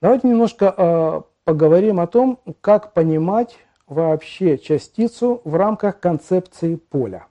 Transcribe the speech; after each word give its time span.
Давайте 0.00 0.28
немножко 0.28 0.72
э, 0.76 1.20
поговорим 1.42 1.98
о 1.98 2.06
том, 2.06 2.38
как 2.60 2.92
понимать 2.92 3.58
вообще 3.88 4.56
частицу 4.56 5.40
в 5.42 5.56
рамках 5.56 5.98
концепции 5.98 6.76
поля. 6.76 7.26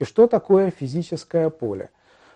И 0.00 0.04
что 0.04 0.26
такое 0.26 0.72
физическое 0.72 1.48
поле. 1.48 1.90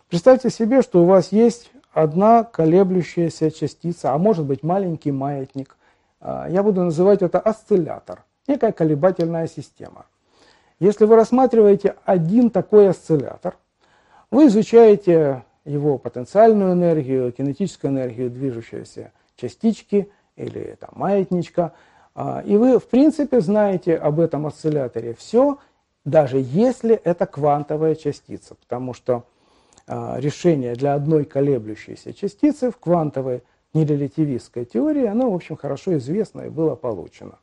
Представьте 0.09 0.51
себе, 0.51 0.83
что 0.83 1.03
у 1.03 1.07
вас 1.07 1.33
есть 1.33 1.73
одна 1.93 2.45
колеблющаяся 2.45 3.51
частица, 3.51 4.13
а 4.13 4.19
может 4.19 4.45
быть 4.45 4.63
маленький 4.63 5.11
маятник. 5.11 5.77
А, 6.21 6.47
я 6.49 6.63
буду 6.63 6.85
называть 6.85 7.23
это 7.23 7.41
осциллятор, 7.41 8.23
некая 8.47 8.71
колебательная 8.71 9.49
система. 9.49 10.07
Если 10.79 11.07
вы 11.07 11.17
рассматриваете 11.17 11.97
один 12.05 12.51
такой 12.51 12.89
осциллятор, 12.89 13.57
вы 14.31 14.47
изучаете 14.47 15.43
его 15.65 15.99
потенциальную 15.99 16.73
энергию, 16.75 17.33
кинетическую 17.33 17.91
энергию 17.91 18.31
движущейся 18.31 19.11
частички 19.37 20.11
или 20.37 20.77
там, 20.81 20.91
маятничка, 20.95 21.73
а, 22.15 22.43
и 22.45 22.57
вы 22.57 22.79
в 22.79 22.87
принципе 22.89 23.41
знаете 23.41 23.97
об 23.97 24.21
этом 24.21 24.47
осцилляторе 24.47 25.15
все, 25.15 25.59
даже 26.05 26.39
если 26.39 26.95
это 26.95 27.27
квантовая 27.27 27.95
частица, 27.95 28.55
потому 28.55 28.93
что 28.93 29.25
а, 29.87 30.17
решение 30.19 30.75
для 30.75 30.95
одной 30.95 31.25
колеблющейся 31.25 32.13
частицы 32.13 32.71
в 32.71 32.77
квантовой 32.79 33.43
нерелятивистской 33.73 34.65
теории, 34.65 35.07
оно, 35.07 35.31
в 35.31 35.35
общем, 35.35 35.57
хорошо 35.57 35.97
известно 35.97 36.43
и 36.43 36.51
было 36.51 36.75
получено, 36.75 37.39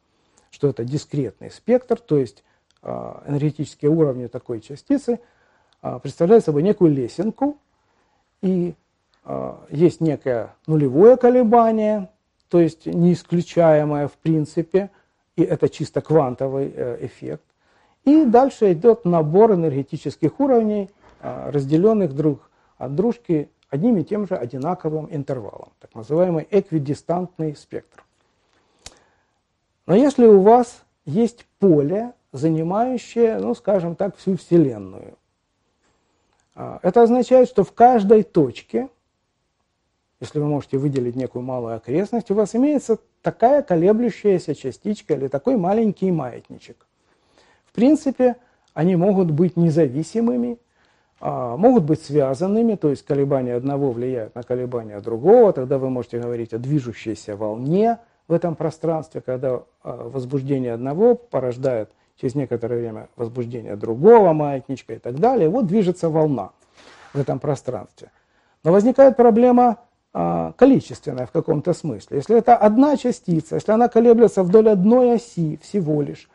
что 0.52 0.68
это 0.68 0.84
дискретный 0.84 1.50
спектр, 1.50 2.00
то 2.00 2.18
есть 2.18 2.44
а, 2.82 3.24
энергетические 3.28 3.92
уровни 3.92 4.28
такой 4.28 4.62
частицы 4.62 5.20
представляют 6.02 6.44
собой 6.44 6.62
некую 6.62 6.92
лесенку, 6.92 7.58
и 8.42 8.76
есть 9.70 10.02
некое 10.02 10.56
нулевое 10.66 11.18
колебание, 11.18 12.10
то 12.50 12.60
есть 12.60 12.86
неисключаемое 12.86 14.08
в 14.08 14.14
принципе, 14.14 14.90
и 15.36 15.44
это 15.44 15.70
чисто 15.70 16.02
квантовый 16.02 16.74
э, 16.76 17.06
эффект. 17.06 17.44
И 18.06 18.26
дальше 18.26 18.74
идет 18.74 19.06
набор 19.06 19.54
энергетических 19.54 20.40
уровней, 20.40 20.90
а, 21.22 21.52
разделенных 21.52 22.16
друг 22.16 22.50
от 22.78 22.96
дружки 22.96 23.50
одним 23.70 23.98
и 23.98 24.04
тем 24.04 24.28
же 24.28 24.36
одинаковым 24.36 25.08
интервалом, 25.12 25.72
так 25.80 25.94
называемый 25.94 26.48
эквидистантный 26.50 27.56
спектр. 27.56 28.04
Но 29.86 29.96
если 29.96 30.26
у 30.26 30.42
вас 30.42 30.84
есть 31.06 31.46
поле, 31.60 32.14
занимающее, 32.32 33.38
ну, 33.38 33.54
скажем 33.54 33.96
так, 33.96 34.16
всю 34.18 34.38
Вселенную, 34.38 35.18
а, 36.56 36.80
это 36.84 37.04
означает, 37.04 37.50
что 37.50 37.64
в 37.64 37.74
каждой 37.74 38.24
точке, 38.24 38.90
если 40.20 40.40
вы 40.40 40.48
можете 40.48 40.78
выделить 40.78 41.16
некую 41.16 41.44
малую 41.44 41.76
окрестность, 41.76 42.30
у 42.32 42.36
вас 42.36 42.56
имеется 42.56 42.98
такая 43.22 43.62
колеблющаяся 43.62 44.54
частичка 44.54 45.14
или 45.14 45.28
такой 45.28 45.56
маленький 45.56 46.12
маятничек. 46.12 46.86
В 47.66 47.74
принципе, 47.74 48.36
они 48.74 48.96
могут 48.96 49.32
быть 49.32 49.56
независимыми, 49.56 50.58
а, 51.22 51.56
могут 51.58 51.84
быть 51.84 52.04
связанными, 52.04 52.76
то 52.76 52.90
есть 52.90 53.06
колебания 53.06 53.56
одного 53.56 53.92
влияют 53.92 54.36
на 54.36 54.44
колебания 54.44 55.00
другого, 55.00 55.54
тогда 55.54 55.78
вы 55.78 55.90
можете 55.90 56.20
говорить 56.20 56.54
о 56.54 56.58
движущейся 56.58 57.36
волне 57.36 58.00
в 58.28 58.34
этом 58.34 58.56
пространстве, 58.56 59.22
когда 59.22 59.64
а, 59.84 60.10
возбуждение 60.10 60.74
одного 60.74 61.16
порождает 61.16 61.92
через 62.20 62.36
некоторое 62.36 62.80
время 62.80 63.10
возбуждение 63.16 63.76
другого 63.76 64.34
маятничка 64.34 64.94
и 64.94 65.00
так 65.00 65.20
далее. 65.20 65.50
Вот 65.50 65.68
движется 65.68 66.10
волна 66.10 66.52
в 67.14 67.20
этом 67.20 67.40
пространстве. 67.40 68.12
Но 68.64 68.72
возникает 68.72 69.16
проблема 69.16 69.78
количественная 70.12 71.26
в 71.26 71.32
каком-то 71.32 71.74
смысле. 71.74 72.18
Если 72.18 72.38
это 72.38 72.56
одна 72.56 72.98
частица, 72.98 73.56
если 73.56 73.72
она 73.72 73.90
колеблется 73.90 74.44
вдоль 74.44 74.70
одной 74.70 75.14
оси 75.14 75.60
всего 75.62 76.02
лишь, 76.02 76.30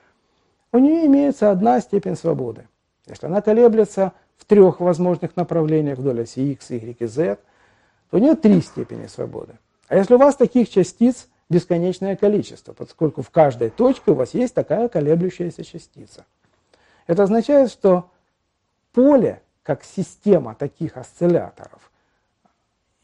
у 0.72 0.78
нее 0.78 1.06
имеется 1.06 1.50
одна 1.50 1.80
степень 1.80 2.16
свободы. 2.16 2.68
Если 3.06 3.26
она 3.26 3.40
колеблется 3.40 4.12
в 4.36 4.44
трех 4.44 4.80
возможных 4.80 5.36
направлениях 5.36 5.98
вдоль 5.98 6.22
оси 6.22 6.52
x, 6.52 6.70
y 6.70 6.96
и 6.98 7.06
z, 7.06 7.38
то 8.10 8.16
у 8.16 8.20
нее 8.20 8.34
три 8.34 8.60
степени 8.60 9.06
свободы. 9.06 9.54
А 9.88 9.96
если 9.96 10.14
у 10.14 10.18
вас 10.18 10.36
таких 10.36 10.70
частиц 10.70 11.28
бесконечное 11.48 12.16
количество, 12.16 12.72
поскольку 12.72 13.22
в 13.22 13.30
каждой 13.30 13.70
точке 13.70 14.12
у 14.12 14.14
вас 14.14 14.34
есть 14.34 14.54
такая 14.54 14.88
колеблющаяся 14.88 15.64
частица. 15.64 16.24
Это 17.06 17.24
означает, 17.24 17.70
что 17.70 18.10
поле, 18.92 19.42
как 19.62 19.84
система 19.84 20.54
таких 20.54 20.96
осцилляторов, 20.96 21.90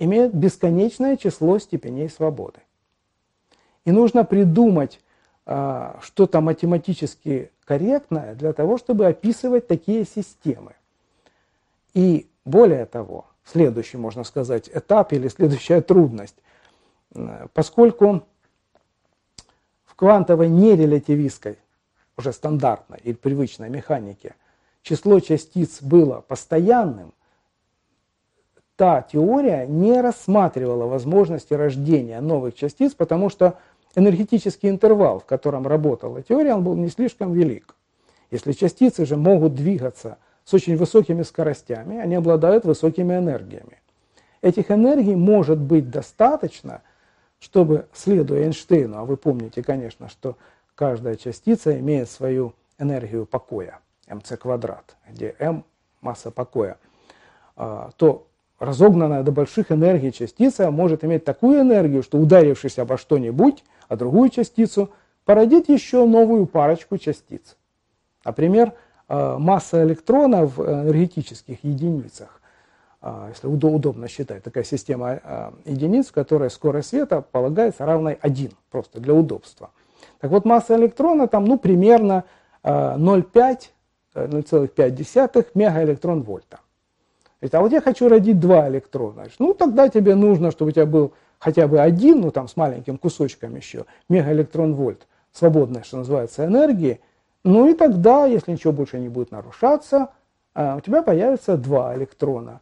имеет 0.00 0.34
бесконечное 0.34 1.16
число 1.16 1.58
степеней 1.60 2.08
свободы. 2.08 2.58
И 3.84 3.92
нужно 3.92 4.24
придумать 4.24 5.00
а, 5.46 5.98
что-то 6.02 6.40
математически 6.40 7.52
корректное 7.64 8.34
для 8.34 8.52
того, 8.52 8.78
чтобы 8.78 9.06
описывать 9.06 9.68
такие 9.68 10.04
системы. 10.04 10.72
И 11.94 12.28
более 12.44 12.86
того, 12.86 13.26
следующий, 13.44 13.98
можно 13.98 14.24
сказать, 14.24 14.68
этап 14.72 15.12
или 15.12 15.28
следующая 15.28 15.82
трудность, 15.82 16.36
поскольку 17.52 18.24
в 19.84 19.94
квантовой 19.94 20.48
нерелятивистской, 20.48 21.58
уже 22.16 22.32
стандартной 22.32 23.00
или 23.02 23.14
привычной 23.14 23.68
механике, 23.68 24.34
число 24.82 25.20
частиц 25.20 25.82
было 25.82 26.20
постоянным, 26.20 27.12
та 28.80 29.02
теория 29.02 29.66
не 29.66 30.00
рассматривала 30.00 30.86
возможности 30.86 31.52
рождения 31.52 32.18
новых 32.22 32.54
частиц, 32.54 32.94
потому 32.94 33.28
что 33.28 33.58
энергетический 33.94 34.70
интервал, 34.70 35.20
в 35.20 35.26
котором 35.26 35.66
работала 35.66 36.22
теория, 36.22 36.54
он 36.54 36.64
был 36.64 36.74
не 36.76 36.88
слишком 36.88 37.34
велик. 37.34 37.76
Если 38.30 38.52
частицы 38.52 39.04
же 39.04 39.18
могут 39.18 39.54
двигаться 39.54 40.16
с 40.46 40.54
очень 40.54 40.78
высокими 40.78 41.24
скоростями, 41.24 41.98
они 41.98 42.14
обладают 42.14 42.64
высокими 42.64 43.18
энергиями. 43.18 43.82
Этих 44.40 44.70
энергий 44.70 45.14
может 45.14 45.58
быть 45.58 45.90
достаточно, 45.90 46.80
чтобы, 47.38 47.86
следуя 47.92 48.44
Эйнштейну, 48.44 48.96
а 48.96 49.04
вы 49.04 49.18
помните, 49.18 49.62
конечно, 49.62 50.08
что 50.08 50.38
каждая 50.74 51.16
частица 51.16 51.78
имеет 51.78 52.08
свою 52.08 52.54
энергию 52.78 53.26
покоя, 53.26 53.80
mc 54.08 54.38
квадрат, 54.38 54.96
где 55.06 55.36
m– 55.38 55.64
масса 56.00 56.30
покоя, 56.30 56.78
а, 57.56 57.90
то 57.98 58.26
разогнанная 58.60 59.24
до 59.24 59.32
больших 59.32 59.72
энергий 59.72 60.12
частица 60.12 60.70
может 60.70 61.02
иметь 61.04 61.24
такую 61.24 61.62
энергию, 61.62 62.04
что 62.04 62.18
ударившись 62.18 62.78
обо 62.78 62.96
что-нибудь, 62.96 63.64
а 63.88 63.96
другую 63.96 64.28
частицу, 64.28 64.90
породить 65.24 65.68
еще 65.68 66.06
новую 66.06 66.46
парочку 66.46 66.98
частиц. 66.98 67.56
Например, 68.24 68.72
Э, 69.10 69.38
масса 69.38 69.82
электрона 69.82 70.46
в 70.46 70.60
энергетических 70.60 71.64
единицах, 71.64 72.40
э, 73.02 73.30
если 73.30 73.48
удобно 73.48 74.06
считать, 74.06 74.44
такая 74.44 74.62
система 74.62 75.18
э, 75.20 75.50
единиц, 75.64 76.06
в 76.06 76.12
которой 76.12 76.48
скорость 76.48 76.90
света 76.90 77.20
полагается 77.20 77.84
равной 77.84 78.16
1, 78.20 78.52
просто 78.70 79.00
для 79.00 79.12
удобства. 79.12 79.70
Так 80.20 80.30
вот, 80.30 80.44
масса 80.44 80.76
электрона 80.76 81.26
там, 81.26 81.44
ну, 81.44 81.58
примерно 81.58 82.22
0,5, 82.62 83.70
0,5 84.14 85.46
мегаэлектрон 85.54 86.22
вольта. 86.22 86.60
А 87.42 87.60
вот 87.60 87.72
я 87.72 87.80
хочу 87.80 88.08
родить 88.08 88.38
два 88.38 88.68
электрона. 88.68 89.24
Ну, 89.38 89.54
тогда 89.54 89.88
тебе 89.88 90.14
нужно, 90.14 90.50
чтобы 90.50 90.70
у 90.70 90.72
тебя 90.72 90.86
был 90.86 91.12
хотя 91.38 91.66
бы 91.66 91.80
один, 91.80 92.20
ну, 92.20 92.30
там, 92.30 92.48
с 92.48 92.56
маленьким 92.56 92.98
кусочком 92.98 93.56
еще, 93.56 93.86
мегаэлектрон 94.08 94.74
вольт, 94.74 95.06
свободной, 95.32 95.82
что 95.82 95.98
называется, 95.98 96.44
энергии, 96.44 97.00
ну 97.42 97.68
и 97.68 97.74
тогда, 97.74 98.26
если 98.26 98.52
ничего 98.52 98.72
больше 98.72 98.98
не 98.98 99.08
будет 99.08 99.30
нарушаться, 99.30 100.10
а, 100.54 100.76
у 100.76 100.80
тебя 100.80 101.02
появится 101.02 101.56
два 101.56 101.96
электрона. 101.96 102.60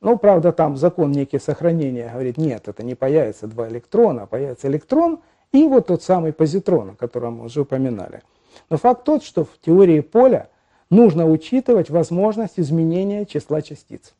Ну, 0.00 0.18
правда, 0.18 0.50
там 0.52 0.76
закон 0.76 1.12
некий 1.12 1.38
сохранения 1.38 2.10
говорит, 2.12 2.36
нет, 2.36 2.66
это 2.66 2.82
не 2.82 2.96
появится 2.96 3.46
два 3.46 3.68
электрона, 3.68 4.22
а 4.22 4.26
появится 4.26 4.66
электрон 4.66 5.20
и 5.52 5.64
вот 5.68 5.86
тот 5.86 6.02
самый 6.02 6.32
позитрон, 6.32 6.90
о 6.90 6.94
котором 6.96 7.34
мы 7.34 7.44
уже 7.44 7.60
упоминали. 7.60 8.22
Но 8.68 8.78
факт 8.78 9.04
тот, 9.04 9.22
что 9.22 9.44
в 9.44 9.58
теории 9.64 10.00
поля 10.00 10.48
нужно 10.92 11.26
учитывать 11.26 11.90
возможность 11.90 12.60
изменения 12.60 13.24
числа 13.24 13.62
частиц. 13.62 14.14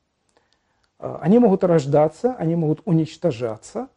А, 0.98 1.18
они 1.20 1.38
могут 1.38 1.62
рождаться, 1.62 2.34
они 2.38 2.56
могут 2.56 2.80
уничтожаться, 2.86 3.88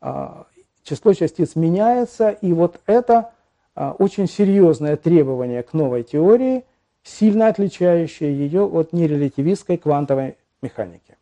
а, 0.00 0.46
число 0.84 1.14
частиц 1.14 1.56
меняется, 1.56 2.30
и 2.30 2.52
вот 2.52 2.80
это 2.86 3.32
а, 3.74 3.92
очень 3.98 4.28
серьезное 4.28 4.96
требование 4.96 5.62
к 5.62 5.72
новой 5.72 6.02
теории, 6.02 6.64
сильно 7.02 7.48
отличающее 7.48 8.32
ее 8.32 8.64
от 8.64 8.92
нерелятивистской 8.92 9.76
квантовой 9.76 10.36
механики. 10.60 11.16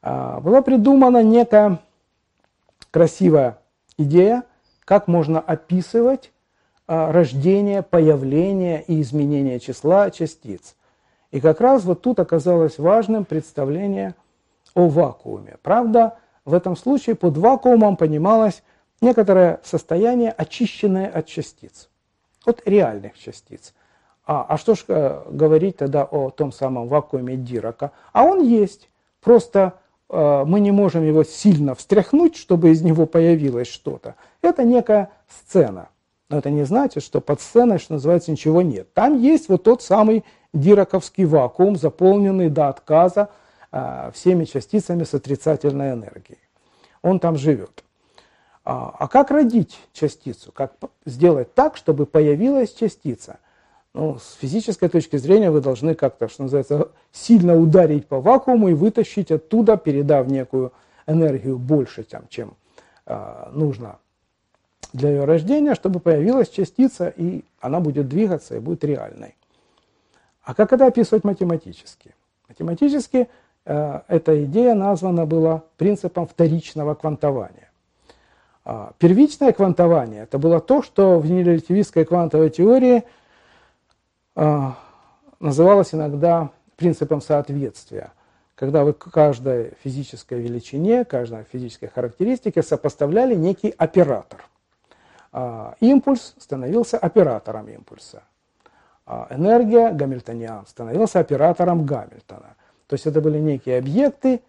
Была 0.00 0.62
придумана 0.62 1.22
некая 1.22 1.80
красивая 2.90 3.58
идея, 3.98 4.44
как 4.86 5.06
можно 5.06 5.40
описывать 5.40 6.30
а, 6.90 7.12
рождение, 7.12 7.82
появление 7.82 8.82
и 8.82 9.02
изменение 9.02 9.60
числа 9.60 10.10
частиц. 10.10 10.74
И 11.30 11.38
как 11.38 11.60
раз 11.60 11.84
вот 11.84 12.00
тут 12.00 12.18
оказалось 12.18 12.78
важным 12.78 13.26
представление 13.26 14.14
о 14.74 14.88
вакууме. 14.88 15.58
Правда, 15.62 16.16
в 16.46 16.54
этом 16.54 16.76
случае 16.76 17.14
под 17.14 17.36
вакуумом 17.36 17.98
понималось 17.98 18.62
некоторое 19.02 19.60
состояние, 19.64 20.32
очищенное 20.32 21.08
от 21.08 21.26
частиц, 21.26 21.90
от 22.46 22.66
реальных 22.66 23.18
частиц. 23.18 23.74
А, 24.26 24.46
а 24.48 24.56
что 24.56 24.74
же 24.74 24.84
э, 24.88 25.24
говорить 25.30 25.76
тогда 25.76 26.04
о 26.04 26.30
том 26.30 26.52
самом 26.52 26.88
вакууме 26.88 27.36
Дирака? 27.36 27.92
А 28.14 28.24
он 28.24 28.42
есть, 28.42 28.88
просто 29.20 29.74
э, 30.08 30.44
мы 30.46 30.60
не 30.60 30.70
можем 30.70 31.06
его 31.06 31.22
сильно 31.22 31.74
встряхнуть, 31.74 32.36
чтобы 32.36 32.70
из 32.70 32.80
него 32.80 33.04
появилось 33.04 33.68
что-то. 33.68 34.14
Это 34.40 34.64
некая 34.64 35.10
сцена. 35.28 35.90
Но 36.28 36.38
это 36.38 36.50
не 36.50 36.64
значит, 36.64 37.02
что 37.02 37.20
под 37.20 37.40
сценой, 37.40 37.78
что 37.78 37.94
называется, 37.94 38.30
ничего 38.30 38.60
нет. 38.60 38.92
Там 38.92 39.18
есть 39.18 39.48
вот 39.48 39.62
тот 39.62 39.82
самый 39.82 40.24
дираковский 40.52 41.24
вакуум, 41.24 41.76
заполненный 41.76 42.50
до 42.50 42.68
отказа 42.68 43.30
э, 43.72 44.10
всеми 44.14 44.44
частицами 44.44 45.04
с 45.04 45.14
отрицательной 45.14 45.92
энергией. 45.92 46.38
Он 47.02 47.18
там 47.18 47.36
живет. 47.36 47.82
А, 48.64 48.94
а 48.98 49.08
как 49.08 49.30
родить 49.30 49.78
частицу? 49.94 50.52
Как 50.52 50.74
сделать 51.06 51.54
так, 51.54 51.78
чтобы 51.78 52.04
появилась 52.04 52.74
частица? 52.74 53.38
Ну, 53.94 54.18
с 54.18 54.34
физической 54.34 54.90
точки 54.90 55.16
зрения 55.16 55.50
вы 55.50 55.62
должны 55.62 55.94
как-то, 55.94 56.28
что 56.28 56.42
называется, 56.42 56.90
сильно 57.10 57.58
ударить 57.58 58.06
по 58.06 58.20
вакууму 58.20 58.68
и 58.68 58.74
вытащить 58.74 59.30
оттуда, 59.30 59.78
передав 59.78 60.26
некую 60.26 60.74
энергию 61.06 61.58
больше, 61.58 62.04
чем 62.28 62.54
э, 63.06 63.48
нужно 63.52 63.98
для 64.92 65.10
ее 65.10 65.24
рождения, 65.24 65.74
чтобы 65.74 66.00
появилась 66.00 66.48
частица, 66.48 67.12
и 67.16 67.44
она 67.60 67.80
будет 67.80 68.08
двигаться 68.08 68.56
и 68.56 68.60
будет 68.60 68.84
реальной. 68.84 69.34
А 70.42 70.54
как 70.54 70.72
это 70.72 70.86
описывать 70.86 71.24
математически? 71.24 72.14
Математически 72.48 73.28
э, 73.66 74.00
эта 74.08 74.44
идея 74.44 74.74
названа 74.74 75.26
была 75.26 75.62
принципом 75.76 76.26
вторичного 76.26 76.94
квантования. 76.94 77.68
А, 78.64 78.92
первичное 78.98 79.52
квантование– 79.52 80.22
это 80.24 80.38
было 80.38 80.60
то, 80.60 80.82
что 80.82 81.18
в 81.18 81.30
нерелятивистской 81.30 82.04
квантовой 82.04 82.50
теории 82.50 83.02
э, 84.36 84.70
называлось 85.40 85.94
иногда 85.94 86.50
принципом 86.76 87.20
соответствия, 87.20 88.12
когда 88.54 88.84
вы 88.84 88.92
каждой 88.92 89.72
физической 89.82 90.40
величине, 90.40 91.04
каждой 91.04 91.44
физической 91.44 91.88
характеристике 91.88 92.62
сопоставляли 92.62 93.34
некий 93.34 93.74
оператор. 93.76 94.44
А, 95.32 95.74
импульс 95.80 96.34
становился 96.38 96.98
оператором 96.98 97.68
импульса. 97.68 98.22
А 99.06 99.26
энергия, 99.30 99.90
гамильтониан, 99.90 100.66
становился 100.66 101.18
оператором 101.18 101.86
Гамильтона. 101.86 102.56
То 102.86 102.94
есть 102.94 103.06
это 103.06 103.20
были 103.20 103.38
некие 103.38 103.78
объекты, 103.78 104.40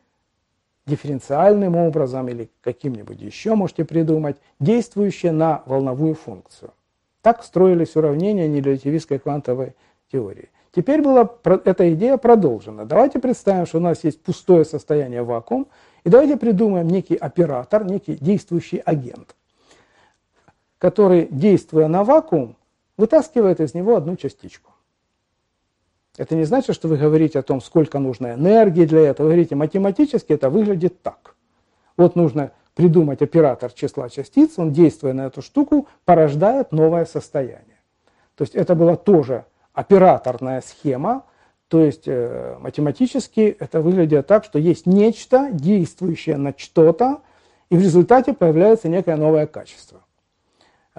дифференциальным 0.85 1.75
образом 1.75 2.27
или 2.29 2.49
каким-нибудь 2.61 3.21
еще 3.21 3.55
можете 3.55 3.85
придумать, 3.85 4.37
действующие 4.59 5.31
на 5.31 5.61
волновую 5.65 6.15
функцию. 6.15 6.71
Так 7.21 7.43
строились 7.43 7.95
уравнения 7.95 8.47
нерелятивистской 8.47 9.19
квантовой 9.19 9.75
теории. 10.11 10.49
Теперь 10.71 11.01
была 11.01 11.29
эта 11.65 11.93
идея 11.93 12.17
продолжена. 12.17 12.85
Давайте 12.85 13.19
представим, 13.19 13.65
что 13.65 13.77
у 13.77 13.81
нас 13.81 14.03
есть 14.03 14.21
пустое 14.21 14.65
состояние 14.65 15.23
вакуум, 15.23 15.67
и 16.03 16.09
давайте 16.09 16.37
придумаем 16.37 16.87
некий 16.87 17.15
оператор, 17.15 17.83
некий 17.85 18.15
действующий 18.15 18.81
агент, 18.85 19.35
который, 20.79 21.27
действуя 21.29 21.87
на 21.87 22.03
вакуум, 22.03 22.55
вытаскивает 22.97 23.59
из 23.59 23.73
него 23.73 23.95
одну 23.95 24.15
частичку. 24.15 24.71
Это 26.17 26.35
не 26.35 26.43
значит, 26.43 26.75
что 26.75 26.87
вы 26.87 26.97
говорите 26.97 27.39
о 27.39 27.43
том, 27.43 27.61
сколько 27.61 27.99
нужно 27.99 28.33
энергии 28.33 28.85
для 28.85 29.01
этого. 29.01 29.27
Вы 29.27 29.33
говорите, 29.33 29.55
математически 29.55 30.33
это 30.33 30.49
выглядит 30.49 31.01
так. 31.01 31.35
Вот 31.95 32.15
нужно 32.15 32.51
придумать 32.75 33.21
оператор 33.21 33.71
числа 33.71 34.09
частиц, 34.09 34.53
он, 34.57 34.71
действуя 34.71 35.13
на 35.13 35.27
эту 35.27 35.41
штуку, 35.41 35.87
порождает 36.05 36.71
новое 36.71 37.05
состояние. 37.05 37.79
То 38.35 38.43
есть 38.43 38.55
это 38.55 38.73
была 38.75 38.95
тоже 38.95 39.45
операторная 39.73 40.61
схема, 40.61 41.23
то 41.67 41.81
есть 41.81 42.07
э, 42.07 42.57
математически 42.59 43.55
это 43.59 43.81
выглядит 43.81 44.27
так, 44.27 44.43
что 44.43 44.59
есть 44.59 44.85
нечто, 44.85 45.49
действующее 45.51 46.37
на 46.37 46.53
что-то, 46.57 47.21
и 47.69 47.77
в 47.77 47.81
результате 47.81 48.33
появляется 48.33 48.87
некое 48.87 49.15
новое 49.17 49.45
качество. 49.45 50.01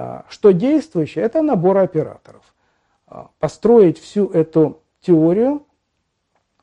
А, 0.00 0.24
что 0.30 0.52
действующее? 0.52 1.22
Это 1.22 1.42
набор 1.42 1.76
операторов. 1.76 2.54
А, 3.06 3.28
построить 3.38 3.98
всю 3.98 4.28
эту 4.28 4.80
теорию, 5.02 5.66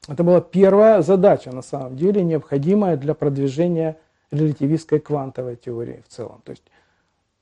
это 0.07 0.23
была 0.23 0.41
первая 0.41 1.03
задача, 1.03 1.51
на 1.51 1.61
самом 1.61 1.95
деле, 1.97 2.23
необходимая 2.23 2.97
для 2.97 3.13
продвижения 3.13 3.99
релятивистской 4.31 4.99
квантовой 4.99 5.55
теории 5.55 6.03
в 6.07 6.11
целом. 6.11 6.41
То 6.45 6.51
есть 6.51 6.63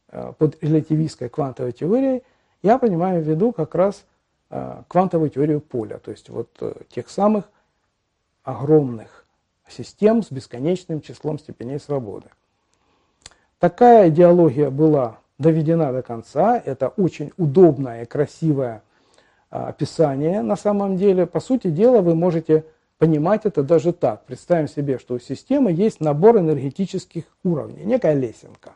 а, 0.09 0.33
под 0.33 0.62
релятивистской 0.62 1.30
квантовой 1.30 1.71
теорией 1.71 2.24
я 2.62 2.77
понимаю 2.77 3.24
в 3.24 3.27
виду 3.27 3.53
как 3.53 3.74
раз 3.74 4.06
квантовую 4.88 5.31
теорию 5.31 5.59
поля, 5.59 5.97
то 5.97 6.12
есть 6.12 6.30
вот 6.30 6.50
э, 6.62 6.74
тех 6.89 7.09
самых 7.09 7.45
огромных 8.44 9.25
систем 9.68 10.21
с 10.21 10.31
бесконечным 10.31 11.01
числом 11.01 11.39
степеней 11.39 11.80
свободы. 11.80 12.27
Такая 13.57 14.09
идеология 14.09 14.69
была 14.69 15.18
доведена 15.38 15.92
до 15.92 16.02
конца. 16.02 16.62
Это 16.64 16.90
очень 16.90 17.32
удобное 17.38 18.04
и 18.04 18.06
красивое 18.06 18.84
а, 19.50 19.70
описание 19.70 20.42
на 20.42 20.56
самом 20.56 20.98
деле. 20.98 21.26
По 21.26 21.40
сути 21.40 21.68
дела, 21.68 22.02
вы 22.02 22.16
можете 22.16 22.66
понимать 22.98 23.46
это 23.46 23.64
даже 23.64 23.94
так. 23.94 24.26
Представим 24.26 24.68
себе, 24.68 24.98
что 24.98 25.16
у 25.16 25.20
системы 25.20 25.72
есть 25.72 26.00
набор 26.00 26.38
энергетических 26.40 27.26
уровней, 27.44 27.84
некая 27.84 28.14
лесенка. 28.14 28.74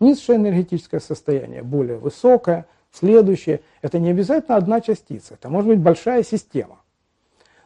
Низшее 0.00 0.36
энергетическое 0.36 1.00
состояние, 1.00 1.62
более 1.62 1.96
высокое, 1.96 2.66
следующее. 2.92 3.60
Это 3.82 3.98
не 3.98 4.10
обязательно 4.10 4.56
одна 4.56 4.80
частица, 4.80 5.34
это 5.34 5.48
может 5.48 5.68
быть 5.68 5.78
большая 5.78 6.22
система. 6.22 6.78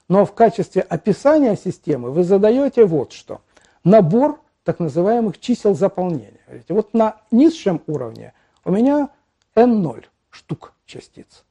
Но 0.08 0.24
в 0.24 0.34
качестве 0.34 0.82
описания 0.82 1.56
системы 1.56 2.10
вы 2.10 2.22
задаете 2.22 2.84
вот 2.84 3.12
что. 3.12 3.40
Набор 3.82 4.38
так 4.66 4.80
называемых 4.80 5.38
чисел 5.38 5.76
заполнения. 5.76 6.40
Вот 6.68 6.92
на 6.92 7.20
низшем 7.30 7.80
уровне 7.86 8.34
у 8.64 8.72
меня 8.72 9.10
n0 9.54 10.06
штук 10.28 10.72
частиц. 10.86 11.44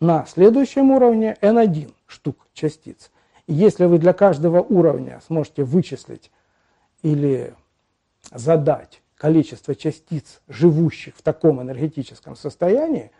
На 0.00 0.26
следующем 0.26 0.90
уровне 0.90 1.38
n1 1.40 1.94
штук 2.06 2.46
частиц. 2.52 3.10
И 3.46 3.54
если 3.54 3.86
вы 3.86 3.98
для 3.98 4.12
каждого 4.12 4.60
уровня 4.60 5.22
сможете 5.26 5.64
вычислить 5.64 6.30
или 7.00 7.54
задать 8.30 9.00
количество 9.16 9.74
частиц, 9.74 10.42
живущих 10.46 11.16
в 11.16 11.22
таком 11.22 11.62
энергетическом 11.62 12.36
состоянии, 12.36 13.12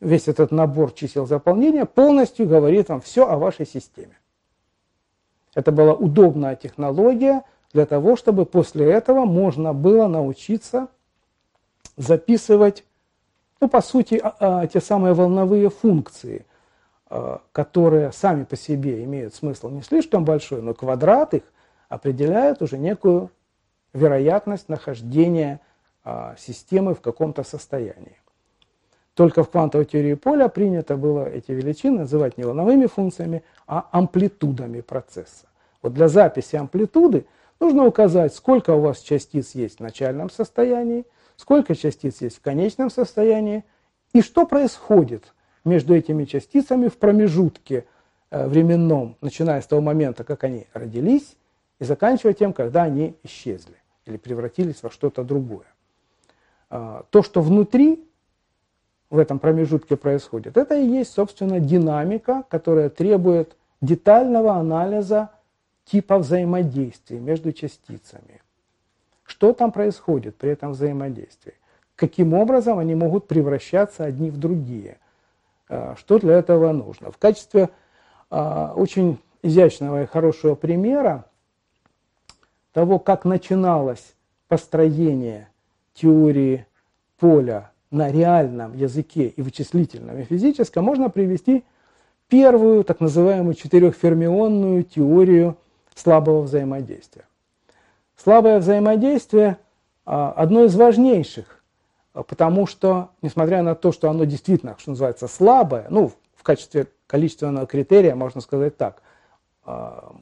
весь 0.00 0.28
этот 0.28 0.50
набор 0.50 0.92
чисел 0.92 1.26
заполнения 1.26 1.86
полностью 1.86 2.46
говорит 2.46 2.90
вам 2.90 3.00
все 3.00 3.26
о 3.26 3.38
вашей 3.38 3.66
системе. 3.66 4.18
Это 5.54 5.72
была 5.72 5.94
удобная 5.94 6.56
технология 6.56 7.42
для 7.72 7.86
того, 7.86 8.16
чтобы 8.16 8.46
после 8.46 8.90
этого 8.90 9.24
можно 9.24 9.72
было 9.72 10.08
научиться 10.08 10.88
записывать, 11.96 12.84
ну, 13.60 13.68
по 13.68 13.80
сути, 13.80 14.20
а, 14.22 14.34
а, 14.40 14.66
те 14.66 14.80
самые 14.80 15.14
волновые 15.14 15.70
функции, 15.70 16.46
а, 17.08 17.40
которые 17.52 18.12
сами 18.12 18.44
по 18.44 18.56
себе 18.56 19.04
имеют 19.04 19.34
смысл 19.34 19.68
не 19.68 19.82
слишком 19.82 20.24
большой, 20.24 20.62
но 20.62 20.74
квадрат 20.74 21.34
их 21.34 21.42
определяет 21.88 22.62
уже 22.62 22.78
некую 22.78 23.30
вероятность 23.92 24.68
нахождения 24.68 25.60
системы 26.38 26.94
в 26.94 27.02
каком-то 27.02 27.42
состоянии. 27.42 28.16
Только 29.14 29.44
в 29.44 29.50
квантовой 29.50 29.84
теории 29.84 30.14
поля 30.14 30.48
принято 30.48 30.96
было 30.96 31.28
эти 31.28 31.52
величины 31.52 32.00
называть 32.00 32.38
не 32.38 32.44
волновыми 32.44 32.86
функциями, 32.86 33.42
а 33.66 33.86
амплитудами 33.90 34.80
процесса. 34.80 35.46
Вот 35.82 35.92
для 35.92 36.08
записи 36.08 36.56
амплитуды 36.56 37.26
нужно 37.60 37.86
указать, 37.86 38.34
сколько 38.34 38.74
у 38.74 38.80
вас 38.80 39.00
частиц 39.00 39.54
есть 39.54 39.78
в 39.78 39.82
начальном 39.82 40.30
состоянии, 40.30 41.04
сколько 41.36 41.74
частиц 41.74 42.20
есть 42.20 42.38
в 42.38 42.40
конечном 42.40 42.90
состоянии 42.90 43.64
и 44.12 44.22
что 44.22 44.46
происходит 44.46 45.32
между 45.64 45.94
этими 45.94 46.24
частицами 46.24 46.88
в 46.88 46.96
промежутке 46.96 47.84
э, 48.30 48.46
временном, 48.46 49.16
начиная 49.20 49.60
с 49.60 49.66
того 49.66 49.82
момента, 49.82 50.24
как 50.24 50.44
они 50.44 50.66
родились, 50.72 51.36
и 51.78 51.84
заканчивая 51.84 52.34
тем, 52.34 52.52
когда 52.52 52.82
они 52.82 53.14
исчезли 53.22 53.76
или 54.06 54.16
превратились 54.16 54.82
во 54.82 54.90
что-то 54.90 55.22
другое. 55.22 55.66
А, 56.68 57.04
то, 57.10 57.22
что 57.22 57.42
внутри 57.42 58.06
в 59.08 59.18
этом 59.18 59.38
промежутке 59.38 59.96
происходит, 59.96 60.56
это 60.56 60.76
и 60.76 60.86
есть, 60.86 61.12
собственно, 61.12 61.58
динамика, 61.58 62.44
которая 62.48 62.90
требует 62.90 63.56
детального 63.80 64.54
анализа 64.54 65.30
типа 65.84 66.18
взаимодействия 66.18 67.18
между 67.18 67.52
частицами. 67.52 68.42
Что 69.24 69.52
там 69.52 69.72
происходит 69.72 70.36
при 70.36 70.50
этом 70.50 70.72
взаимодействии? 70.72 71.54
Каким 71.96 72.34
образом 72.34 72.78
они 72.78 72.94
могут 72.94 73.28
превращаться 73.28 74.04
одни 74.04 74.30
в 74.30 74.38
другие? 74.38 74.98
А, 75.68 75.94
что 75.96 76.18
для 76.18 76.34
этого 76.34 76.72
нужно? 76.72 77.10
В 77.10 77.18
качестве 77.18 77.70
а, 78.30 78.72
очень 78.74 79.18
изящного 79.42 80.02
и 80.02 80.06
хорошего 80.06 80.54
примера 80.54 81.26
того, 82.72 82.98
как 82.98 83.24
начиналось 83.24 84.14
построение 84.48 85.48
теории 85.94 86.66
поля 87.18 87.70
на 87.90 88.10
реальном 88.10 88.76
языке 88.76 89.26
и 89.26 89.42
вычислительном, 89.42 90.18
и 90.18 90.24
физическом, 90.24 90.84
можно 90.84 91.10
привести 91.10 91.64
первую 92.28 92.84
так 92.84 93.00
называемую 93.00 93.54
четырехфермионную 93.54 94.84
теорию 94.84 95.56
слабого 96.00 96.42
взаимодействия. 96.42 97.24
Слабое 98.16 98.58
взаимодействие 98.58 99.58
а, 100.04 100.32
одно 100.32 100.64
из 100.64 100.74
важнейших, 100.74 101.62
а, 102.12 102.22
потому 102.22 102.66
что, 102.66 103.10
несмотря 103.22 103.62
на 103.62 103.74
то, 103.74 103.92
что 103.92 104.10
оно 104.10 104.24
действительно, 104.24 104.76
что 104.78 104.90
называется, 104.90 105.28
слабое, 105.28 105.86
ну, 105.90 106.12
в 106.34 106.42
качестве 106.42 106.86
количественного 107.06 107.66
критерия 107.66 108.14
можно 108.14 108.40
сказать 108.40 108.76
так, 108.76 109.02
а, 109.64 110.16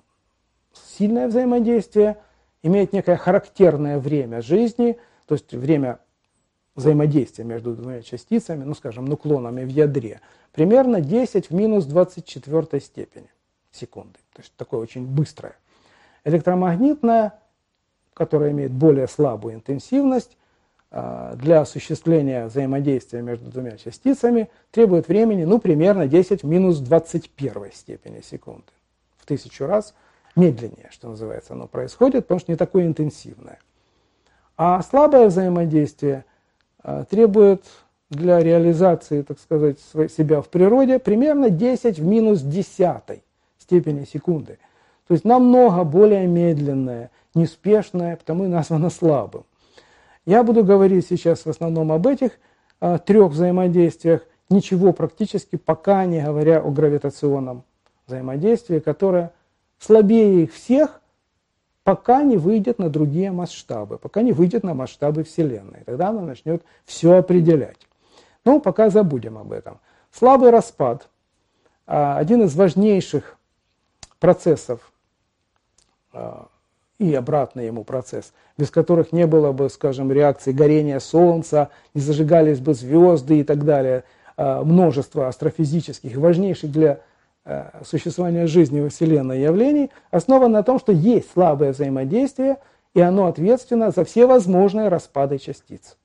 сильное 0.99 1.28
взаимодействие 1.28 2.18
имеет 2.62 2.92
некое 2.92 3.16
характерное 3.16 3.99
время 3.99 4.42
жизни, 4.42 4.99
то 5.26 5.35
есть 5.35 5.52
время 5.52 6.00
взаимодействия 6.75 7.44
между 7.44 7.75
двумя 7.75 8.02
частицами, 8.02 8.64
ну, 8.64 8.75
скажем, 8.75 9.04
нуклонами 9.04 9.64
в 9.64 9.68
ядре, 9.68 10.20
примерно 10.52 11.00
10 11.00 11.50
в 11.50 11.54
минус 11.54 11.85
24 11.87 12.80
степени 12.80 13.30
секунды. 13.73 14.18
То 14.32 14.42
есть 14.42 14.52
такое 14.56 14.80
очень 14.80 15.06
быстрое. 15.06 15.56
Электромагнитное, 16.28 17.38
которое 18.12 18.50
имеет 18.50 18.73
более 18.73 19.08
слабую 19.08 19.54
интенсивность, 19.54 20.37
а, 20.90 21.35
для 21.37 21.62
осуществления 21.62 22.47
взаимодействия 22.47 23.23
между 23.23 23.50
двумя 23.50 23.78
частицами 23.78 24.50
требует 24.70 25.08
времени, 25.08 25.44
ну, 25.44 25.58
примерно 25.58 26.06
10 26.06 26.42
в 26.42 26.47
минус 26.47 26.80
21 26.80 27.73
степени 27.73 28.20
секунды. 28.20 28.70
В 29.16 29.25
тысячу 29.25 29.64
раз 29.64 29.94
медленнее, 30.37 30.88
что 30.90 31.08
называется, 31.08 31.54
оно 31.54 31.66
происходит, 31.66 32.25
потому 32.25 32.40
что 32.40 32.52
не 32.52 32.56
такое 32.56 32.87
интенсивное. 32.87 33.58
А 34.58 34.82
слабое 34.82 35.28
взаимодействие 35.28 36.26
а, 36.82 37.04
требует 37.04 37.64
для 38.11 38.40
реализации, 38.40 39.23
так 39.23 39.38
сказать, 39.38 39.78
себя 39.80 40.42
в 40.42 40.49
природе 40.49 40.99
примерно 40.99 41.49
10 41.49 41.99
в 41.99 42.04
минус 42.04 42.42
10 42.42 43.23
степени 43.58 44.04
секунды. 44.04 44.58
То 45.09 45.15
есть 45.15 45.25
намного 45.25 45.85
более 45.85 46.27
медленное, 46.27 47.11
неспешное, 47.35 48.17
потому 48.17 48.45
и 48.45 48.49
названо 48.49 48.91
слабым. 48.91 49.45
Я 50.27 50.45
буду 50.45 50.62
говорить 50.62 51.07
сейчас 51.09 51.47
в 51.47 51.49
основном 51.49 51.91
об 51.91 52.07
этих 52.07 52.33
а, 52.79 52.99
трех 52.99 53.33
взаимодействиях, 53.33 54.27
ничего 54.50 54.93
практически 54.93 55.57
пока 55.57 56.05
не 56.05 56.23
говоря 56.23 56.61
о 56.61 56.71
гравитационном 56.71 57.65
взаимодействии, 58.07 58.81
которое 58.81 59.33
слабее 59.79 60.45
их 60.45 60.53
всех, 60.53 61.00
пока 61.85 62.23
не 62.23 62.37
выйдет 62.37 62.79
на 62.79 62.91
другие 62.91 63.33
масштабы, 63.33 63.97
пока 63.97 64.21
не 64.21 64.33
выйдет 64.33 64.62
на 64.62 64.75
масштабы 64.75 65.25
Вселенной. 65.25 65.85
Тогда 65.87 66.09
она 66.09 66.21
начнет 66.21 66.62
все 66.85 67.17
определять. 67.17 67.79
Ну, 68.45 68.61
пока 68.61 68.91
забудем 68.91 69.38
об 69.38 69.53
этом. 69.53 69.81
Слабый 70.12 70.50
распад 70.50 71.09
а,– 71.87 72.19
один 72.19 72.43
из 72.43 72.55
важнейших 72.55 73.38
процессов 74.21 74.93
и 76.98 77.14
обратный 77.14 77.66
ему 77.66 77.84
процесс, 77.84 78.32
без 78.56 78.70
которых 78.70 79.12
не 79.12 79.26
было 79.26 79.52
бы, 79.52 79.70
скажем, 79.70 80.10
реакции 80.10 80.52
горения 80.52 80.98
Солнца, 80.98 81.70
не 81.94 82.00
зажигались 82.00 82.58
бы 82.58 82.75
звезды 82.75 83.40
и 83.40 83.44
так 83.44 83.64
далее, 83.64 84.04
а, 84.37 84.64
множество 84.64 85.28
астрофизических, 85.28 86.16
важнейших 86.16 86.70
для 86.70 87.00
а, 87.44 87.80
существования 87.84 88.46
жизни 88.46 88.80
во 88.80 88.88
Вселенной 88.88 89.40
явлений, 89.40 89.90
основан 90.10 90.52
на 90.52 90.62
том, 90.62 90.78
что 90.80 90.92
есть 90.92 91.30
слабое 91.32 91.72
взаимодействие, 91.72 92.56
и 92.94 93.00
оно 93.00 93.26
ответственно 93.26 93.90
за 93.92 94.04
все 94.04 94.26
возможные 94.26 94.88
распады 94.88 95.38
частиц. 95.38 95.96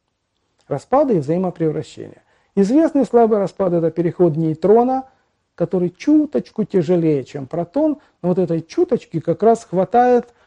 Распады 0.67 1.15
и 1.15 1.19
взаимопревращения. 1.19 2.21
Известный 2.55 3.05
слабый 3.05 3.39
распад– 3.39 3.73
это 3.73 3.89
переход 3.89 4.37
нейтрона, 4.37 5.05
который 5.55 5.89
чуточку 5.89 6.63
тяжелее, 6.63 7.23
чем 7.23 7.47
протон, 7.47 7.99
но 8.21 8.29
вот 8.29 8.39
этой 8.39 8.61
чуточки 8.61 9.19
как 9.19 9.43
раз 9.43 9.65
хватает– 9.65 10.33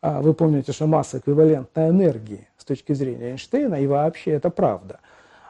а 0.00 0.20
вы 0.22 0.34
помните, 0.34 0.70
что 0.70 0.86
масса 0.86 1.18
эквивалентна 1.18 1.88
энергии 1.88 2.46
с 2.58 2.64
точки 2.64 2.92
зрения 2.92 3.30
Эйнштейна, 3.30 3.82
и 3.82 3.88
вообще 3.88 4.32
это 4.32 4.50
правда. 4.50 5.00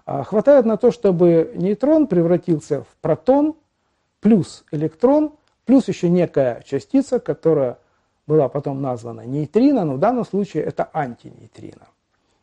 А 0.06 0.22
хватает 0.22 0.64
на 0.64 0.78
то, 0.78 0.90
чтобы 0.90 1.52
нейтрон 1.56 2.06
превратился 2.06 2.82
в 2.82 2.96
протон 3.02 3.54
плюс 4.20 4.64
электрон, 4.70 5.34
плюс 5.66 5.88
еще 5.88 6.08
некая 6.08 6.62
частица, 6.64 7.20
которая 7.20 7.78
была 8.26 8.48
потом 8.48 8.80
названа 8.80 9.26
нейтрино, 9.26 9.84
но 9.84 9.96
в 9.96 9.98
данном 9.98 10.24
случае 10.24 10.62
это 10.62 10.88
антинейтрино. 10.92 11.88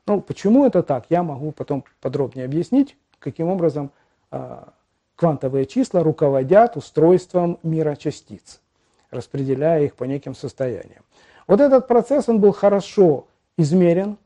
Ну, 0.05 0.21
почему 0.21 0.65
это 0.65 0.83
так, 0.83 1.05
я 1.09 1.23
могу 1.23 1.51
потом 1.51 1.83
подробнее 1.99 2.45
объяснить, 2.45 2.95
каким 3.17 3.47
образом 3.47 3.89
э, 4.29 4.63
квантовые 5.15 5.65
числа 5.65 6.03
руководят 6.03 6.77
устройством 6.77 7.59
мира 7.63 7.95
частиц, 7.95 8.61
распределяя 9.11 9.83
их 9.83 9.95
по 9.95 10.03
неким 10.03 10.35
состояниям. 10.35 11.03
Вот 11.47 11.61
этот 11.61 11.87
процесс, 11.87 12.29
он 12.29 12.39
был 12.39 12.51
хорошо 12.51 13.27
измерен. 13.57 14.17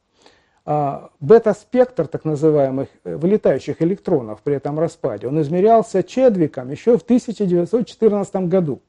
А, 0.69 1.11
бета-спектр 1.21 2.07
так 2.07 2.25
называемых 2.25 2.89
э, 3.05 3.15
вылетающих 3.15 3.81
электронов 3.81 4.41
при 4.41 4.55
этом 4.55 4.77
распаде, 4.77 5.27
он 5.27 5.41
измерялся 5.41 6.03
Чедвиком 6.03 6.69
еще 6.69 6.97
в 6.97 7.03
1914 7.03 8.35
году. 8.47 8.81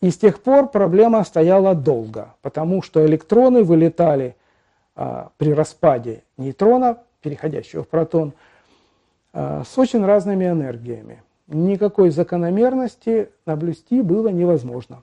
И 0.00 0.10
с 0.10 0.16
тех 0.16 0.40
пор 0.40 0.68
проблема 0.68 1.24
стояла 1.24 1.74
долго, 1.74 2.36
потому 2.40 2.82
что 2.82 3.04
электроны 3.04 3.64
вылетали 3.64 4.36
а, 4.94 5.30
при 5.38 5.52
распаде 5.52 6.22
нейтрона, 6.36 6.98
переходящего 7.20 7.82
в 7.82 7.88
протон, 7.88 8.32
с 9.32 9.76
очень 9.76 10.04
разными 10.04 10.46
энергиями. 10.46 11.22
Никакой 11.48 12.10
закономерности 12.10 13.30
наблюсти 13.46 14.02
было 14.02 14.28
невозможно. 14.28 15.02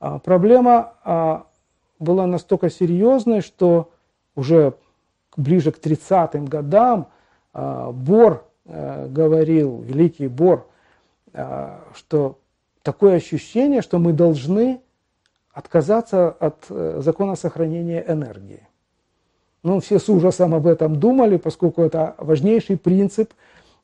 А, 0.00 0.18
проблема 0.18 0.94
а, 1.04 1.46
была 1.98 2.26
настолько 2.26 2.68
серьезной, 2.68 3.40
что 3.40 3.90
уже 4.34 4.74
ближе 5.36 5.72
к 5.72 5.78
30-м 5.78 6.46
годам 6.46 7.08
а, 7.52 7.92
Бор 7.92 8.44
э, 8.64 9.06
говорил, 9.08 9.80
великий 9.82 10.28
Бор, 10.28 10.66
что 11.94 12.38
такое 12.82 13.16
ощущение, 13.16 13.82
что 13.82 13.98
мы 13.98 14.12
должны 14.12 14.80
отказаться 15.52 16.30
от 16.30 16.66
э, 16.70 17.00
закона 17.02 17.36
сохранения 17.36 18.04
энергии. 18.06 18.65
Ну, 19.62 19.80
все 19.80 19.98
с 19.98 20.08
ужасом 20.08 20.54
об 20.54 20.66
этом 20.66 20.96
думали, 20.96 21.36
поскольку 21.38 21.82
это 21.82 22.14
важнейший 22.18 22.76
принцип, 22.76 23.32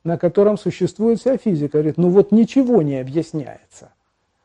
на 0.03 0.17
котором 0.17 0.57
существует 0.57 1.19
вся 1.19 1.37
физика. 1.37 1.79
Говорит, 1.79 1.97
ну 1.97 2.09
вот 2.09 2.31
ничего 2.31 2.81
не 2.81 2.99
объясняется– 2.99 3.91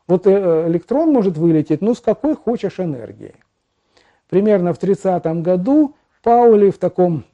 вот 0.09 0.27
э, 0.27 0.65
электрон 0.67 1.13
может 1.13 1.37
вылететь, 1.37 1.83
ну, 1.83 1.95
с 1.95 2.01
какой 2.01 2.35
хочешь 2.35 2.81
энергии. 2.81 3.35
Примерно 4.29 4.73
в 4.73 4.79
30 4.79 5.25
году 5.43 5.95
Паули 6.23 6.71
в 6.71 6.79
таком 6.79 7.25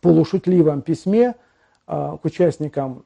полушутливом 0.00 0.82
письме 0.82 1.34
э, 1.86 2.16
к 2.20 2.24
участникам 2.24 3.04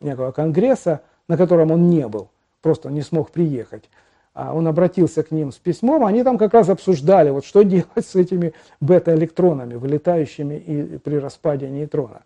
некого 0.00 0.32
конгресса, 0.32 1.00
на 1.28 1.36
котором 1.36 1.72
он 1.72 1.88
не 1.88 2.06
был, 2.06 2.30
просто 2.60 2.90
не 2.90 3.00
смог 3.00 3.30
приехать, 3.30 3.88
он 4.34 4.68
обратился 4.68 5.22
к 5.22 5.30
ним 5.30 5.52
с 5.52 5.56
письмом, 5.56 6.04
они 6.04 6.22
там 6.22 6.38
как 6.38 6.54
раз 6.54 6.68
обсуждали, 6.68 7.30
вот 7.30 7.44
что 7.44 7.62
делать 7.64 8.06
с 8.06 8.14
этими 8.14 8.52
бета-электронами, 8.80 9.74
вылетающими 9.74 10.54
и 10.54 10.98
при 10.98 11.16
распаде 11.16 11.68
нейтрона. 11.68 12.22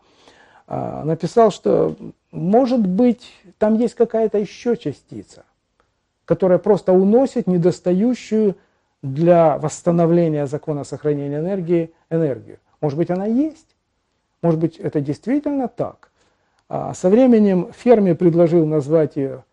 А, 0.67 1.05
написал, 1.05 1.51
что 1.51 1.97
может 2.31 2.87
быть 2.87 3.33
там 3.59 3.75
есть 3.75 3.95
какая-то 3.95 4.39
еще 4.39 4.77
частица, 4.77 5.45
которая 6.25 6.59
просто 6.59 6.93
уносит 6.93 7.47
недостающую 7.47 8.57
для 9.03 9.59
восстановления 9.59 10.47
закона 10.47 10.85
сохранения 10.85 11.39
энергии 11.39 11.93
энергию. 12.09 12.59
Может 12.81 12.99
быть, 12.99 13.11
она 13.11 13.27
есть? 13.27 13.77
Может 14.41 14.61
быть, 14.61 14.77
это 14.79 15.01
действительно 15.01 15.69
так? 15.69 16.11
А 16.69 16.95
со 16.95 17.11
временем 17.11 17.71
Ферми 17.73 18.15
предложил 18.15 18.67
назвать 18.67 19.17
ее, 19.17 19.45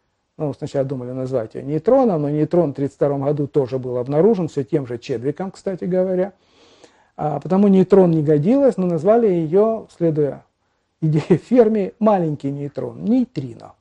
ну, 0.42 0.54
сначала 0.54 0.86
думали 0.86 1.12
назвать 1.12 1.56
ее 1.56 1.64
нейтроном, 1.64 2.24
но 2.24 2.30
нейтрон 2.30 2.72
в 2.72 2.74
1932 2.74 3.28
году 3.28 3.48
тоже 3.48 3.78
был 3.78 3.98
обнаружен, 3.98 4.48
все 4.48 4.64
тем 4.64 4.88
же 4.88 4.98
Чедвиком, 4.98 5.52
кстати 5.52 5.84
говоря. 5.84 6.34
А 7.16 7.40
потому 7.40 7.68
нейтрон 7.68 8.12
не 8.12 8.24
годилось, 8.24 8.78
но 8.78 8.88
назвали 8.88 9.28
ее, 9.28 9.86
следуя 9.96 10.44
идее 11.02 11.38
Ферми, 11.38 11.94
маленький 12.00 12.52
нейтрон, 12.52 13.04
нейтрино. 13.04 13.74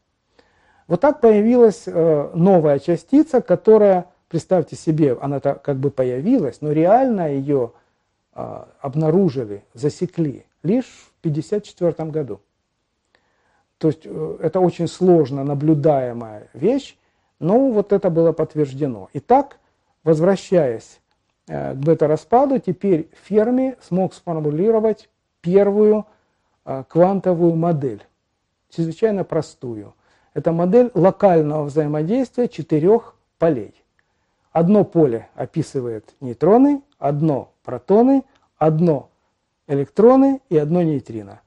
Вот 0.87 1.01
так 1.01 1.21
появилась 1.21 1.85
э, 1.87 2.31
новая 2.35 2.79
частица, 2.79 3.41
которая, 3.41 4.07
представьте 4.29 4.77
себе, 4.77 5.17
она 5.21 5.41
как 5.41 5.77
бы 5.77 5.91
появилась, 5.91 6.61
но 6.61 6.73
реально 6.73 7.33
ее 7.33 7.73
э, 8.35 8.65
обнаружили, 8.81 9.63
засекли 9.73 10.45
лишь 10.63 10.85
в 10.85 11.21
1954 11.21 12.11
году. 12.11 12.41
То 13.81 13.89
есть 13.89 14.03
э, 14.05 14.37
это 14.43 14.61
очень 14.61 14.87
сложно 14.87 15.43
наблюдаемая 15.43 16.49
вещь, 16.53 16.99
но 17.39 17.71
вот 17.71 17.95
это 17.95 18.11
было 18.11 18.33
подтверждено. 18.33 19.09
Итак, 19.15 19.59
возвращаясь 20.05 21.01
к 21.47 21.75
бета-распаду, 21.75 22.59
теперь 22.59 23.09
Ферми 23.25 23.77
смог 23.81 24.13
сформулировать 24.15 25.09
первую 25.41 26.05
квантовую 26.89 27.57
модель, 27.57 28.05
чрезвычайно 28.69 29.25
простую. 29.25 29.95
Это 30.35 30.53
модель 30.53 30.91
локального 30.95 31.65
взаимодействия 31.65 32.47
четырех 32.47 33.17
полей. 33.39 33.75
Одно 34.53 34.85
поле 34.85 35.29
описывает 35.35 36.15
нейтроны, 36.21 36.83
одно 36.99 37.53
протоны, 37.65 38.25
одно 38.59 39.11
электроны 39.67 40.41
и 40.51 40.59
одно 40.59 40.83
нейтрино. 40.83 41.41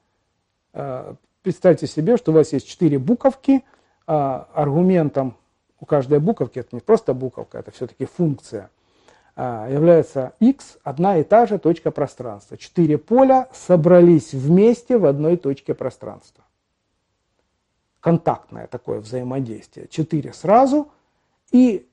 Представьте 1.44 1.88
себе, 1.88 2.18
что 2.18 2.32
у 2.32 2.36
вас 2.36 2.54
есть 2.54 2.68
четыре 2.68 2.98
буковки, 2.98 3.64
а 4.08 4.48
аргументом 4.54 5.36
у 5.80 5.86
каждой 5.86 6.20
буковки, 6.20 6.60
это 6.60 6.70
не 6.72 6.80
просто 6.80 7.14
буковка, 7.14 7.60
это 7.60 7.72
все-таки 7.72 8.06
функция, 8.06 8.70
а, 9.36 9.70
является 9.70 10.34
x, 10.40 10.78
одна 10.84 11.18
и 11.18 11.24
та 11.24 11.46
же 11.46 11.60
точка 11.60 11.92
пространства. 11.92 12.58
Четыре 12.58 12.98
поля 12.98 13.50
собрались 13.52 14.34
вместе 14.34 14.98
в 14.98 15.06
одной 15.06 15.38
точке 15.38 15.74
пространства. 15.74 16.46
Контактное 18.00 18.68
такое 18.68 19.00
взаимодействие. 19.00 19.88
Четыре 19.90 20.34
сразу. 20.34 20.90
И 21.52 21.88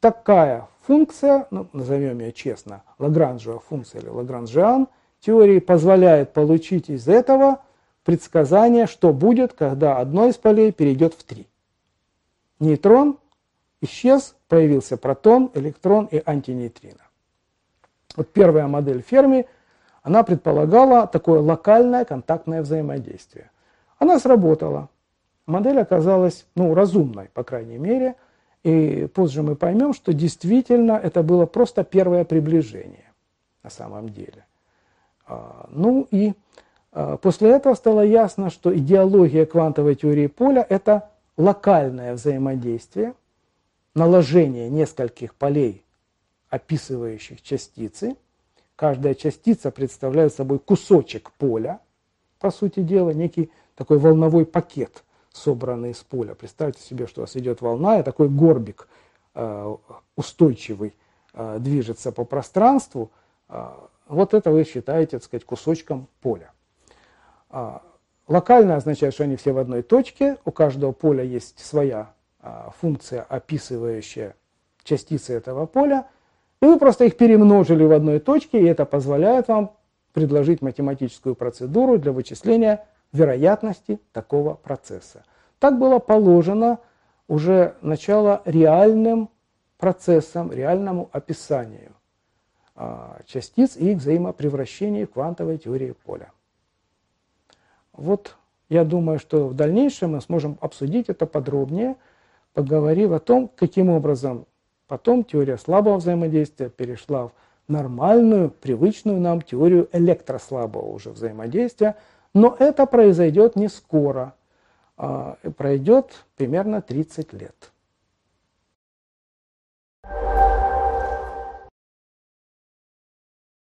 такая 0.00 0.68
функция, 0.86 1.46
ну, 1.50 1.66
назовем 1.72 2.20
ее 2.20 2.32
честно, 2.32 2.82
Лагранжева 2.98 3.60
функция 3.60 4.02
или 4.02 4.08
Лагранжиан– 4.08 4.88
теории 5.22 5.60
позволяет 5.60 6.32
получить 6.32 6.90
из 6.90 7.08
этого 7.08 7.60
предсказание, 8.04 8.86
что 8.86 9.12
будет, 9.12 9.52
когда 9.52 9.98
одно 9.98 10.26
из 10.26 10.36
полей 10.36 10.72
перейдет 10.72 11.14
в 11.14 11.22
три. 11.24 11.46
Нейтрон 12.58 13.18
исчез, 13.80 14.34
появился 14.48 14.96
протон, 14.96 15.50
электрон 15.54 16.06
и 16.10 16.22
антинейтрино. 16.24 17.02
Вот 18.16 18.28
первая 18.32 18.66
модель 18.66 19.02
Ферми, 19.02 19.46
она 20.02 20.22
предполагала 20.22 21.06
такое 21.06 21.40
локальное 21.40 22.04
контактное 22.04 22.62
взаимодействие. 22.62 23.50
Она 23.98 24.18
сработала. 24.18 24.88
Модель 25.46 25.80
оказалась, 25.80 26.46
ну, 26.54 26.74
разумной, 26.74 27.30
по 27.32 27.44
крайней 27.44 27.78
мере, 27.78 28.16
и 28.62 29.08
позже 29.12 29.42
мы 29.42 29.56
поймем, 29.56 29.92
что 29.92 30.12
действительно 30.12 30.92
это 30.92 31.22
было 31.22 31.46
просто 31.46 31.82
первое 31.82 32.24
приближение 32.24 33.12
на 33.62 33.70
самом 33.70 34.08
деле. 34.08 34.44
А, 35.26 35.68
ну 35.70 36.06
и 36.10 36.34
после 36.92 37.50
этого 37.50 37.74
стало 37.74 38.02
ясно, 38.02 38.50
что 38.50 38.76
идеология 38.76 39.46
квантовой 39.46 39.94
теории 39.94 40.26
поля– 40.26 40.66
это 40.68 41.10
локальное 41.36 42.14
взаимодействие, 42.14 43.14
наложение 43.94 44.68
нескольких 44.68 45.34
полей, 45.34 45.84
описывающих 46.50 47.42
частицы. 47.42 48.16
Каждая 48.76 49.14
частица 49.14 49.70
представляет 49.70 50.34
собой 50.34 50.58
кусочек 50.58 51.30
поля, 51.32 51.80
по 52.38 52.50
сути 52.50 52.80
дела, 52.80 53.10
некий 53.10 53.50
такой 53.76 53.98
волновой 53.98 54.44
пакет, 54.44 55.04
собранный 55.32 55.90
из 55.90 55.98
поля. 55.98 56.34
Представьте 56.34 56.82
себе, 56.82 57.06
что 57.06 57.20
у 57.20 57.24
вас 57.24 57.36
идет 57.36 57.60
волна, 57.60 58.00
и 58.00 58.02
такой 58.02 58.28
горбик 58.28 58.88
а, 59.34 59.76
устойчивый 60.16 60.94
движется 61.58 62.12
по 62.12 62.24
пространству– 62.24 63.10
вот 64.08 64.34
это 64.34 64.50
вы 64.50 64.64
считаете, 64.64 65.18
так 65.18 65.24
сказать, 65.24 65.44
кусочком 65.44 66.08
поля. 66.20 66.52
А, 67.52 67.82
локально 68.26 68.76
означает, 68.76 69.12
что 69.12 69.24
они 69.24 69.36
все 69.36 69.52
в 69.52 69.58
одной 69.58 69.82
точке, 69.82 70.38
у 70.44 70.50
каждого 70.50 70.92
поля 70.92 71.22
есть 71.22 71.58
своя 71.58 72.14
а, 72.40 72.72
функция, 72.80 73.22
описывающая 73.22 74.34
частицы 74.82 75.34
этого 75.34 75.66
поля, 75.66 76.08
и 76.62 76.66
вы 76.66 76.78
просто 76.78 77.04
их 77.04 77.16
перемножили 77.16 77.84
в 77.84 77.92
одной 77.92 78.20
точке, 78.20 78.60
и 78.60 78.64
это 78.64 78.86
позволяет 78.86 79.48
вам 79.48 79.72
предложить 80.14 80.62
математическую 80.62 81.34
процедуру 81.34 81.98
для 81.98 82.12
вычисления 82.12 82.86
вероятности 83.12 84.00
такого 84.12 84.54
процесса. 84.54 85.24
Так 85.58 85.78
было 85.78 85.98
положено 85.98 86.78
уже 87.28 87.74
начало 87.82 88.40
реальным 88.46 89.28
процессам, 89.76 90.50
реальному 90.50 91.10
описанию. 91.12 91.92
А, 92.74 93.18
частиц 93.26 93.76
и 93.76 93.92
их 93.92 93.98
взаимопревращении 93.98 95.04
в 95.04 95.10
квантовой 95.10 95.58
теории 95.58 95.94
поля. 96.04 96.30
Вот 97.92 98.36
я 98.68 98.84
думаю, 98.84 99.18
что 99.18 99.48
в 99.48 99.54
дальнейшем 99.54 100.12
мы 100.12 100.20
сможем 100.20 100.56
обсудить 100.60 101.08
это 101.08 101.26
подробнее, 101.26 101.96
поговорив 102.54 103.12
о 103.12 103.18
том, 103.18 103.50
каким 103.54 103.90
образом 103.90 104.46
потом 104.86 105.24
теория 105.24 105.58
слабого 105.58 105.96
взаимодействия 105.96 106.68
перешла 106.68 107.28
в 107.28 107.32
нормальную, 107.68 108.50
привычную 108.50 109.20
нам 109.20 109.42
теорию 109.42 109.88
электрослабого 109.92 110.86
уже 110.86 111.10
взаимодействия. 111.10 111.96
Но 112.34 112.56
это 112.58 112.86
произойдет 112.86 113.56
не 113.56 113.68
скоро, 113.68 114.34
а 114.96 115.36
пройдет 115.56 116.24
примерно 116.36 116.80
30 116.80 117.32
лет. 117.32 117.71